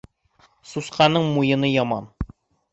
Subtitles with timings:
[0.71, 2.13] Сусҡаның муйыны яман.